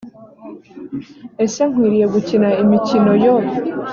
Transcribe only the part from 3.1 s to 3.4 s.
yo